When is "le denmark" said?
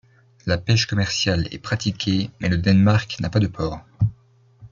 2.49-3.19